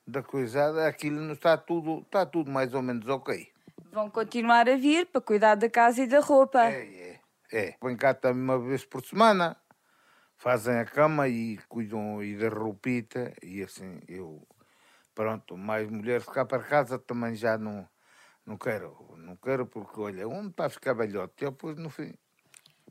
da 0.06 0.22
coisa, 0.22 0.86
aquilo 0.86 1.20
não 1.20 1.32
está 1.32 1.56
tudo, 1.56 2.02
está 2.02 2.24
tudo 2.24 2.48
mais 2.48 2.72
ou 2.72 2.80
menos 2.80 3.08
ok. 3.08 3.52
Vão 3.90 4.08
continuar 4.08 4.68
a 4.68 4.76
vir 4.76 5.06
para 5.06 5.20
cuidar 5.20 5.56
da 5.56 5.68
casa 5.68 6.02
e 6.02 6.06
da 6.06 6.20
roupa. 6.20 6.64
É, 6.64 6.84
é, 6.84 7.20
é. 7.52 7.74
Vem 7.82 7.96
cá 7.96 8.14
também 8.14 8.40
uma 8.40 8.58
vez 8.60 8.84
por 8.84 9.04
semana, 9.04 9.56
fazem 10.36 10.78
a 10.78 10.84
cama 10.84 11.26
e 11.26 11.58
cuidam 11.68 12.22
e 12.22 12.36
da 12.36 12.48
roupita 12.48 13.34
e 13.42 13.64
assim, 13.64 14.00
eu, 14.06 14.46
pronto, 15.12 15.56
mais 15.56 15.90
mulheres 15.90 16.24
cá 16.26 16.44
para 16.44 16.62
casa 16.62 17.00
também 17.00 17.34
já 17.34 17.58
não 17.58 17.88
não 18.46 18.56
quero, 18.56 18.96
não 19.16 19.36
quero 19.36 19.66
porque, 19.66 20.00
olha, 20.00 20.26
um 20.26 20.48
está 20.48 20.66
a 20.66 20.70
ficar 20.70 20.94
velhote, 20.94 21.44
depois 21.44 21.76
no 21.76 21.90
fim. 21.90 22.14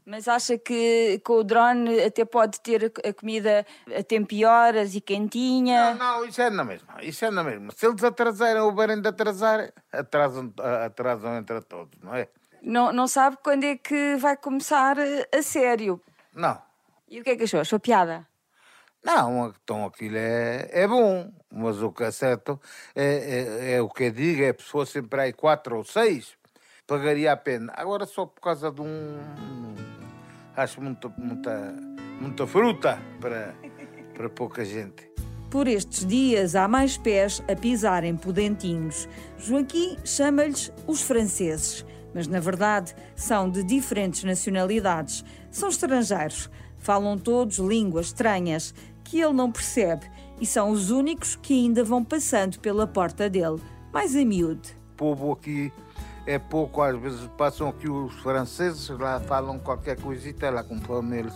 Mas 0.10 0.28
acha 0.28 0.58
que 0.58 1.22
com 1.24 1.34
o 1.34 1.44
drone 1.44 2.02
até 2.02 2.26
pode 2.26 2.60
ter 2.62 2.92
a 3.06 3.14
comida 3.14 3.64
a 3.96 4.02
tempo 4.02 4.34
e 4.34 4.44
horas 4.44 4.96
e 4.96 5.02
quentinha? 5.02 5.94
Não, 5.94 6.18
não, 6.22 6.26
isso 6.26 6.42
é 6.42 6.50
na 6.50 6.64
mesma, 6.64 6.96
isso 7.04 7.26
é 7.26 7.30
na 7.30 7.44
mesma. 7.44 7.72
Se 7.76 7.86
eles 7.86 8.04
atrasarem 8.04 8.60
ou 8.60 8.74
verem 8.74 9.00
de 9.00 9.08
atrasar, 9.08 9.72
atrasam, 9.94 10.52
atrasam 10.84 11.38
entre 11.38 11.62
todos, 11.62 11.96
não 12.02 12.16
é? 12.16 12.28
Não, 12.60 12.92
não 12.92 13.08
sabe 13.08 13.38
quando 13.44 13.66
é 13.66 13.78
que 13.78 14.16
vai 14.16 14.36
começar 14.36 14.98
a 15.32 15.44
sério? 15.44 16.02
Não. 16.34 16.60
E 17.08 17.22
o 17.22 17.24
que 17.24 17.30
é 17.30 17.36
que 17.36 17.44
achou? 17.44 17.60
Achou 17.60 17.80
piada? 17.80 18.26
Não, 19.04 19.54
então 19.64 19.86
aquilo 19.86 20.18
é, 20.18 20.70
é 20.72 20.88
bom, 20.88 21.32
mas 21.54 21.84
o 21.84 21.92
que 21.92 22.04
é 22.04 22.10
certo 22.10 22.60
é, 22.96 23.06
é, 23.06 23.72
é 23.74 23.82
o 23.84 23.88
que 23.88 24.06
eu 24.06 24.12
digo, 24.12 24.42
é 24.42 24.54
se 24.54 24.64
fossem 24.64 25.04
para 25.04 25.22
aí 25.22 25.34
quatro 25.34 25.78
ou 25.78 25.84
seis, 25.84 26.36
pagaria 26.88 27.32
a 27.32 27.38
pena. 27.38 27.72
Agora 27.78 28.08
só 28.08 28.26
por 28.26 28.42
causa 28.42 28.72
de 28.72 28.82
um. 28.82 29.99
Acho 30.60 30.82
muita, 30.82 31.08
muita, 31.18 31.74
muita 32.20 32.46
fruta 32.46 33.02
para, 33.22 33.56
para 34.14 34.30
pouca 34.30 34.66
gente. 34.66 35.10
Por 35.50 35.70
estes 35.70 36.06
dias 36.06 36.54
há 36.54 36.68
mais 36.68 36.98
pés 36.98 37.42
a 37.50 37.56
pisarem 37.56 38.18
pudentinhos. 38.18 39.08
Joaquim 39.38 39.96
chama-lhes 40.04 40.70
os 40.86 41.02
franceses, 41.02 41.86
mas 42.14 42.28
na 42.28 42.42
verdade 42.42 42.94
são 43.16 43.50
de 43.50 43.64
diferentes 43.64 44.26
nacionalidades. 44.26 45.24
São 45.50 45.70
estrangeiros. 45.70 46.50
Falam 46.78 47.18
todos 47.18 47.58
línguas 47.58 48.08
estranhas 48.08 48.74
que 49.06 49.22
ele 49.22 49.32
não 49.32 49.54
percebe 49.54 50.12
e 50.42 50.46
são 50.46 50.72
os 50.72 50.92
únicos 50.92 51.38
que 51.38 51.54
ainda 51.54 51.86
vão 51.86 52.04
passando 52.04 52.60
pela 52.60 52.86
porta 52.86 53.30
dele, 53.30 53.62
mais 53.94 54.14
a 54.14 54.26
miúde. 54.26 54.76
O 54.92 54.96
povo 54.98 55.32
aqui 55.32 55.72
é 56.30 56.38
pouco, 56.38 56.82
às 56.82 56.96
vezes 57.00 57.28
passam 57.38 57.70
aqui 57.70 57.90
os 57.90 58.14
franceses, 58.22 58.88
lá 58.90 59.20
falam 59.20 59.58
qualquer 59.58 60.00
coisita, 60.00 60.50
lá 60.50 60.64
conforme 60.64 61.18
eles 61.20 61.34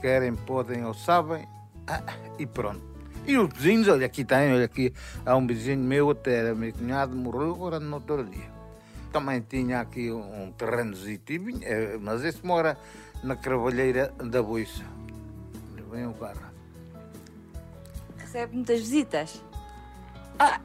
querem, 0.00 0.34
podem 0.34 0.84
ou 0.84 0.92
sabem, 0.92 1.46
ah, 1.86 2.02
e 2.38 2.44
pronto. 2.44 2.82
E 3.26 3.36
os 3.36 3.52
vizinhos, 3.54 3.88
olha 3.88 4.06
aqui 4.06 4.24
tem, 4.24 4.52
olha 4.52 4.64
aqui, 4.64 4.92
há 5.24 5.36
um 5.36 5.46
vizinho 5.46 5.78
meu, 5.78 6.10
até 6.10 6.38
era 6.38 6.54
meu 6.54 6.72
cunhado, 6.72 7.14
morreu 7.14 7.54
agora 7.54 7.78
no 7.78 7.94
outro 7.94 8.24
dia. 8.24 8.50
Também 9.12 9.40
tinha 9.40 9.80
aqui 9.80 10.10
um 10.10 10.52
terrenozinho, 10.52 11.20
eh, 11.62 11.96
mas 12.00 12.24
esse 12.24 12.44
mora 12.44 12.76
na 13.22 13.36
Cravalheira 13.36 14.12
da 14.18 14.42
Boiça. 14.42 14.84
Vem 15.90 16.06
o 16.06 16.14
carro 16.14 16.56
recebe 18.36 18.54
muitas 18.54 18.80
visitas? 18.80 19.42
Ah, 20.38 20.60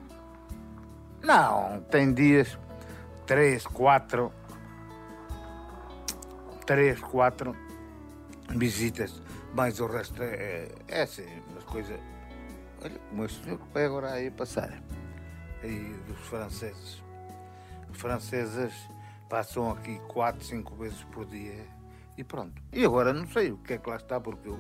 não, 1.24 1.82
tem 1.90 2.14
dias, 2.14 2.58
três, 3.32 3.66
quatro, 3.66 4.30
três, 6.66 7.00
quatro 7.00 7.56
visitas, 8.50 9.22
mas 9.54 9.80
o 9.80 9.88
resto 9.88 10.22
é, 10.22 10.68
é 10.90 11.04
assim, 11.04 11.26
umas 11.50 11.64
coisas. 11.64 11.98
Olha, 12.84 13.00
como 13.08 13.24
este 13.24 13.42
senhor 13.42 13.58
que 13.58 13.74
vai 13.74 13.86
agora 13.86 14.12
aí 14.12 14.30
passar, 14.30 14.84
aí 15.64 15.96
dos 16.10 16.20
franceses. 16.28 17.02
Os 17.90 17.98
franceses 17.98 18.74
passam 19.30 19.72
aqui 19.72 19.98
quatro, 20.10 20.44
cinco 20.44 20.76
vezes 20.76 21.02
por 21.06 21.26
dia 21.26 21.66
e 22.18 22.26
pronto. 22.26 22.62
E 22.74 22.84
agora 22.84 23.14
não 23.14 23.26
sei 23.28 23.54
o 23.54 23.58
que 23.60 23.76
é 23.76 23.78
que 23.78 23.90
lá 23.90 23.96
está, 23.96 24.20
porque 24.20 24.50
eu 24.50 24.60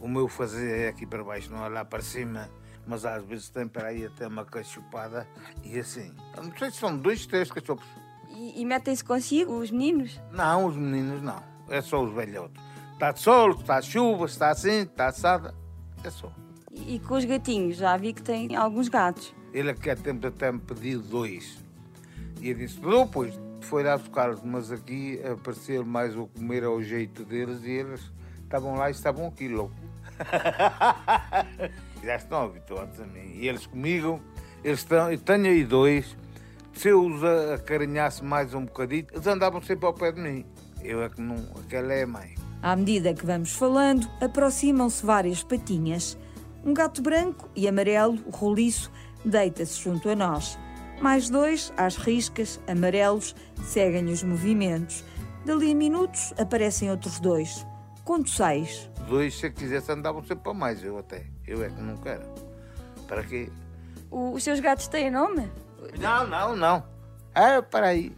o 0.00 0.06
meu 0.06 0.28
fazer 0.28 0.82
é 0.82 0.88
aqui 0.90 1.04
para 1.04 1.24
baixo, 1.24 1.50
não 1.50 1.66
é 1.66 1.68
lá 1.68 1.84
para 1.84 2.00
cima, 2.00 2.48
mas 2.88 3.04
às 3.04 3.22
vezes 3.22 3.50
tem 3.50 3.68
para 3.68 3.88
aí 3.88 4.06
até 4.06 4.26
uma 4.26 4.44
cachupada 4.44 5.28
e 5.62 5.78
assim. 5.78 6.12
Não 6.34 6.56
sei 6.56 6.70
se 6.70 6.78
são 6.78 6.96
dois, 6.96 7.26
três 7.26 7.50
cachorros. 7.50 7.84
E, 8.30 8.60
e 8.60 8.64
metem-se 8.64 9.04
consigo 9.04 9.58
os 9.58 9.70
meninos? 9.70 10.18
Não, 10.32 10.66
os 10.66 10.76
meninos 10.76 11.22
não. 11.22 11.42
É 11.68 11.82
só 11.82 12.02
os 12.02 12.12
velhotes. 12.14 12.60
Está 12.94 13.12
de 13.12 13.20
sol, 13.20 13.50
está 13.50 13.78
de 13.78 13.86
chuva, 13.86 14.24
está 14.24 14.50
assim, 14.50 14.80
está 14.82 15.08
assada. 15.08 15.54
É 16.02 16.10
só. 16.10 16.32
E, 16.72 16.96
e 16.96 16.98
com 16.98 17.14
os 17.14 17.24
gatinhos? 17.24 17.76
Já 17.76 17.96
vi 17.96 18.14
que 18.14 18.22
tem 18.22 18.56
alguns 18.56 18.88
gatos. 18.88 19.34
Ele 19.52 19.70
aqui 19.70 19.90
há 19.90 19.96
tempo 19.96 20.26
até 20.26 20.50
me 20.50 20.58
pediu 20.58 21.00
dois. 21.02 21.58
E 22.40 22.48
eu 22.48 22.54
disse, 22.54 22.80
não, 22.80 23.06
pois, 23.06 23.38
foi 23.60 23.82
lá 23.82 23.98
buscar-los, 23.98 24.42
mas 24.42 24.72
aqui 24.72 25.20
apareceu 25.24 25.84
mais 25.84 26.16
o 26.16 26.26
comer 26.26 26.64
ao 26.64 26.82
jeito 26.82 27.24
deles 27.24 27.62
e 27.64 27.70
eles 27.70 28.00
estavam 28.42 28.76
lá 28.76 28.88
e 28.88 28.92
estavam 28.92 29.26
aqui 29.26 29.48
louco. 29.48 29.74
Já 32.02 32.16
estão 32.16 32.44
habituados 32.44 33.00
a 33.00 33.06
mim. 33.06 33.32
E 33.34 33.48
eles 33.48 33.66
comigo, 33.66 34.20
eles 34.62 34.80
estão, 34.80 35.10
eu 35.10 35.18
tenho 35.18 35.46
aí 35.46 35.64
dois. 35.64 36.16
Se 36.72 36.88
eu 36.88 37.04
os 37.04 37.22
acarinhasse 37.54 38.24
mais 38.24 38.54
um 38.54 38.64
bocadito, 38.64 39.14
eles 39.14 39.26
andavam 39.26 39.60
sempre 39.60 39.86
ao 39.86 39.92
pé 39.92 40.12
de 40.12 40.20
mim. 40.20 40.46
Eu 40.82 41.02
é 41.02 41.08
que 41.08 41.20
não, 41.20 41.36
aquela 41.60 41.92
é 41.92 42.04
a 42.04 42.06
mãe. 42.06 42.34
À 42.62 42.76
medida 42.76 43.14
que 43.14 43.26
vamos 43.26 43.52
falando, 43.52 44.08
aproximam-se 44.20 45.04
várias 45.04 45.42
patinhas. 45.42 46.16
Um 46.64 46.74
gato 46.74 47.02
branco 47.02 47.48
e 47.54 47.68
amarelo, 47.68 48.18
roliço, 48.30 48.90
deita-se 49.24 49.80
junto 49.80 50.08
a 50.08 50.16
nós. 50.16 50.58
Mais 51.00 51.30
dois, 51.30 51.72
às 51.76 51.96
riscas, 51.96 52.60
amarelos, 52.66 53.34
seguem 53.62 54.06
os 54.06 54.22
movimentos. 54.22 55.04
Dali 55.44 55.72
a 55.72 55.74
minutos 55.74 56.32
aparecem 56.38 56.90
outros 56.90 57.20
dois. 57.20 57.66
Conto 58.04 58.28
seis 58.28 58.90
dois, 59.08 59.34
se 59.34 59.50
quisesse, 59.50 59.90
andavam 59.90 60.22
sempre 60.22 60.44
para 60.44 60.54
mais, 60.54 60.82
eu 60.84 60.98
até. 60.98 61.26
Eu 61.46 61.64
é 61.64 61.68
que 61.68 61.80
não 61.80 61.96
quero. 61.96 62.22
Para 63.06 63.24
quê? 63.24 63.50
O, 64.10 64.32
os 64.32 64.44
seus 64.44 64.60
gatos 64.60 64.86
têm 64.88 65.10
nome? 65.10 65.50
Não, 65.98 66.26
não, 66.26 66.54
não. 66.54 66.84
É, 67.34 67.60
para 67.62 67.88
aí. 67.88 68.14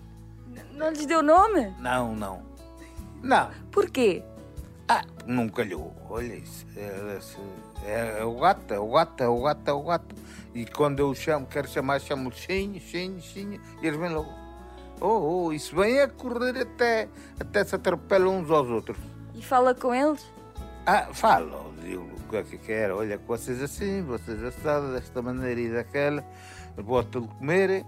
Não 0.73 0.90
lhes 0.90 1.06
deu 1.06 1.23
nome? 1.23 1.75
Não, 1.78 2.14
não. 2.14 2.42
Não. 3.23 3.50
Porquê? 3.70 4.23
Ah, 4.88 5.04
não 5.26 5.49
calhou. 5.49 5.94
Olha 6.09 6.35
isso. 6.35 6.66
É, 6.76 7.18
é, 7.85 8.18
é, 8.20 8.25
o 8.25 8.38
gato, 8.40 8.75
é 8.75 8.78
o 8.78 8.90
gato, 8.90 9.23
é 9.23 9.28
o 9.28 9.42
gato, 9.42 9.68
é 9.68 9.73
o 9.73 9.82
gato. 9.82 10.14
E 10.54 10.66
quando 10.66 10.99
eu 10.99 11.14
chamo, 11.14 11.47
quero 11.47 11.68
chamar, 11.68 12.00
chamo 12.00 12.32
Xinho, 12.32 12.80
Xinho, 12.80 13.20
Xinho, 13.20 13.61
e 13.80 13.87
eles 13.87 13.99
vêm 13.99 14.11
logo. 14.11 14.28
Oh, 15.00 15.47
oh, 15.47 15.52
isso 15.52 15.75
vem 15.76 16.00
a 16.00 16.09
correr 16.09 16.59
até, 16.61 17.09
até 17.38 17.64
se 17.64 17.75
atropelam 17.75 18.40
uns 18.40 18.50
aos 18.50 18.68
outros. 18.68 18.99
E 19.35 19.42
fala 19.42 19.75
com 19.75 19.94
eles? 19.94 20.26
Ah, 20.87 21.08
falo, 21.12 21.75
digo 21.82 22.02
o 22.02 22.30
que 22.30 22.37
é 22.37 22.42
que 22.42 22.58
quero. 22.58 22.96
Olha, 22.96 23.18
vocês 23.18 23.62
assim, 23.62 24.02
vocês 24.02 24.42
assados, 24.42 24.92
desta 24.92 25.20
maneira 25.20 25.60
e 25.60 25.70
daquela, 25.70 26.25
botam 26.82 27.22
de 27.22 27.28
comer, 27.28 27.84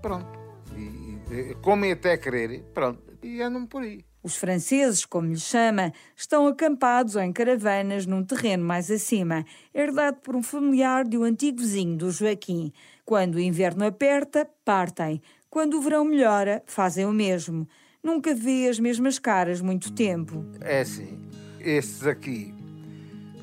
pronto. 0.00 0.38
E, 0.76 1.18
e 1.32 1.54
comem 1.56 1.92
até 1.92 2.16
querer, 2.16 2.62
pronto. 2.72 3.02
E 3.22 3.42
andam 3.42 3.66
por 3.66 3.82
aí. 3.82 4.04
Os 4.22 4.36
franceses, 4.36 5.04
como 5.04 5.28
lhe 5.28 5.38
chama, 5.38 5.92
estão 6.14 6.46
acampados 6.46 7.16
ou 7.16 7.22
em 7.22 7.32
caravanas 7.32 8.06
num 8.06 8.24
terreno 8.24 8.64
mais 8.64 8.90
acima, 8.90 9.44
herdado 9.74 10.18
por 10.18 10.36
um 10.36 10.42
familiar 10.42 11.04
de 11.04 11.18
um 11.18 11.24
antigo 11.24 11.58
vizinho 11.58 11.96
do 11.96 12.10
Joaquim. 12.10 12.72
Quando 13.04 13.36
o 13.36 13.40
inverno 13.40 13.84
aperta, 13.84 14.48
partem. 14.64 15.20
Quando 15.48 15.78
o 15.78 15.80
verão 15.80 16.04
melhora, 16.04 16.62
fazem 16.66 17.06
o 17.06 17.12
mesmo. 17.12 17.66
Nunca 18.02 18.34
vê 18.34 18.68
as 18.68 18.78
mesmas 18.78 19.18
caras 19.18 19.60
muito 19.60 19.92
tempo. 19.92 20.44
É 20.60 20.80
assim 20.80 21.18
estes 21.62 22.06
aqui, 22.06 22.54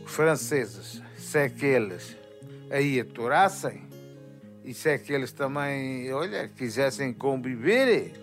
franceses, 0.06 1.02
se 1.18 1.40
é 1.40 1.50
que 1.50 1.66
eles 1.66 2.18
aí 2.70 3.00
aturassem, 3.00 3.88
e 4.64 4.74
se 4.74 4.90
é 4.90 4.98
que 4.98 5.14
eles 5.14 5.32
também, 5.32 6.12
olha, 6.12 6.48
quisessem 6.48 7.14
conviver, 7.14 8.14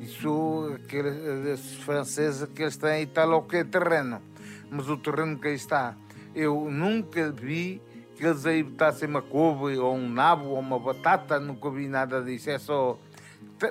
isso, 0.00 0.76
aqueles, 0.76 1.74
franceses 1.84 2.48
que 2.54 2.62
eles 2.62 2.76
têm 2.76 2.90
aí 2.90 3.02
está 3.02 3.24
logo 3.24 3.48
que 3.48 3.56
é 3.56 3.64
terreno, 3.64 4.22
mas 4.70 4.88
o 4.88 4.96
terreno 4.96 5.38
que 5.38 5.48
aí 5.48 5.54
está, 5.54 5.94
eu 6.34 6.70
nunca 6.70 7.30
vi 7.30 7.82
que 8.16 8.24
eles 8.24 8.46
aí 8.46 8.62
botassem 8.62 9.08
uma 9.08 9.22
couve 9.22 9.76
ou 9.76 9.94
um 9.94 10.08
nabo 10.08 10.46
ou 10.46 10.58
uma 10.58 10.78
batata, 10.78 11.38
nunca 11.38 11.70
vi 11.70 11.86
nada 11.88 12.22
disso, 12.22 12.50
é 12.50 12.58
só, 12.58 12.98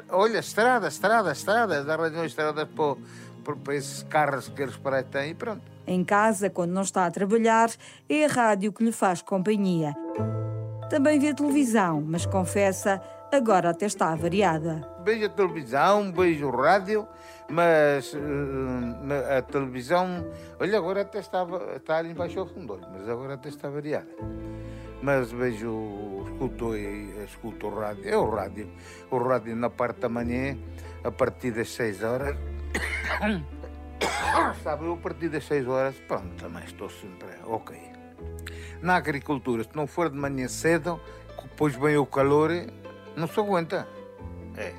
olha, 0.09 0.39
estrada, 0.39 0.87
estrada, 0.87 1.31
estrada, 1.31 1.93
arranjam 1.93 2.25
estradas 2.25 2.67
para 2.69 2.97
para 3.55 3.75
esses 3.75 4.03
carros 4.03 4.49
que 4.49 4.61
eles 4.61 4.75
para 4.75 5.03
têm 5.03 5.31
e 5.31 5.33
pronto. 5.33 5.61
Em 5.85 6.03
casa, 6.03 6.49
quando 6.49 6.71
não 6.71 6.81
está 6.81 7.05
a 7.05 7.11
trabalhar, 7.11 7.69
é 8.09 8.25
a 8.25 8.27
rádio 8.27 8.73
que 8.73 8.83
lhe 8.83 8.91
faz 8.91 9.21
companhia. 9.21 9.95
Também 10.89 11.19
vê 11.19 11.33
televisão, 11.33 12.01
mas 12.05 12.25
confessa 12.25 13.01
agora 13.31 13.69
até 13.69 13.85
está 13.85 14.13
variada. 14.15 14.87
Vejo 15.03 15.25
a 15.25 15.29
televisão, 15.29 16.11
vejo 16.11 16.47
o 16.47 16.51
rádio, 16.51 17.07
mas 17.49 18.13
uh, 18.13 19.37
a 19.37 19.41
televisão, 19.41 20.25
olha, 20.59 20.77
agora 20.77 21.01
até 21.01 21.19
estava, 21.19 21.75
está 21.75 21.97
ali 21.97 22.11
embaixo 22.11 22.39
ao 22.39 22.47
fundo, 22.47 22.79
mas 22.91 23.07
agora 23.07 23.35
até 23.35 23.49
está 23.49 23.69
variada. 23.69 24.07
Mas 25.01 25.31
vejo, 25.31 26.25
escuto, 26.25 26.75
escuto 26.75 27.67
o 27.67 27.79
rádio, 27.79 28.09
é 28.09 28.17
o 28.17 28.29
rádio, 28.29 28.69
o 29.11 29.17
rádio 29.17 29.55
na 29.55 29.69
parte 29.69 29.99
da 29.99 30.09
manhã, 30.09 30.57
a 31.03 31.11
partir 31.11 31.51
das 31.51 31.69
6 31.69 32.03
horas. 32.03 32.56
Sabe, 34.63 34.85
eu 34.85 34.93
a 34.93 34.97
partir 34.97 35.29
das 35.29 35.45
6 35.45 35.67
horas, 35.67 35.95
pronto, 36.07 36.29
também 36.35 36.63
estou 36.63 36.89
sempre 36.89 37.27
ok. 37.45 37.75
Na 38.81 38.95
agricultura, 38.95 39.63
se 39.63 39.75
não 39.75 39.87
for 39.87 40.09
de 40.09 40.17
manhã 40.17 40.47
cedo, 40.47 40.99
depois 41.41 41.75
vem 41.75 41.97
o 41.97 42.05
calor, 42.05 42.51
não 43.15 43.27
se 43.27 43.39
aguenta. 43.39 43.87
É. 44.55 44.73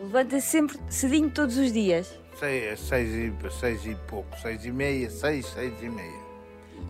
Levanta-se 0.00 0.46
sempre 0.46 0.78
cedinho 0.88 1.30
todos 1.30 1.56
os 1.58 1.72
dias? 1.72 2.18
Seis, 2.38 2.80
seis, 2.80 3.08
e, 3.10 3.50
seis 3.50 3.86
e 3.86 3.94
pouco, 4.06 4.36
seis 4.38 4.64
e 4.64 4.70
meia, 4.70 5.10
seis, 5.10 5.46
seis 5.46 5.74
e 5.82 5.88
meia. 5.88 6.26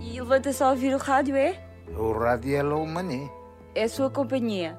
E 0.00 0.20
levanta-se 0.20 0.62
a 0.62 0.70
ouvir 0.70 0.94
o 0.94 0.98
rádio, 0.98 1.36
é? 1.36 1.64
O 1.96 2.12
rádio 2.12 2.56
é 2.56 2.62
lá 2.62 2.76
o 2.76 2.86
mané. 2.86 3.30
É 3.74 3.84
a 3.84 3.88
sua 3.88 4.10
companhia? 4.10 4.78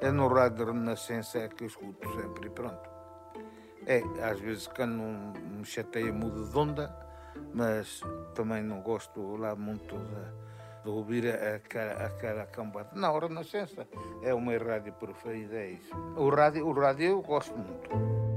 É. 0.00 0.08
É 0.08 0.10
no 0.10 0.28
rádio 0.28 0.66
Renascença 0.66 1.38
é 1.38 1.48
que 1.48 1.64
eu 1.64 1.68
escuto 1.68 2.08
sempre 2.14 2.48
e 2.48 2.50
pronto. 2.50 2.93
É, 3.86 4.02
às 4.22 4.40
vezes 4.40 4.66
quando 4.66 5.02
me 5.02 5.64
chateia 5.64 6.12
mudo 6.12 6.48
de 6.48 6.56
onda, 6.56 6.94
mas 7.52 8.00
também 8.34 8.62
não 8.62 8.80
gosto 8.80 9.36
lá 9.36 9.54
muito 9.54 9.96
de, 9.96 10.82
de 10.84 10.88
ouvir 10.88 11.28
aquela, 11.28 12.06
aquela 12.06 12.46
cambada. 12.46 12.90
Não, 12.94 13.16
a 13.16 13.20
Renascença 13.20 13.86
é 14.22 14.34
meu 14.34 14.64
rádio 14.64 14.92
preferido, 14.94 15.54
é 15.54 15.70
isso. 15.72 15.94
O 16.16 16.28
rádio, 16.30 16.66
o 16.66 16.72
rádio 16.72 17.06
eu 17.06 17.22
gosto 17.22 17.56
muito. 17.56 18.33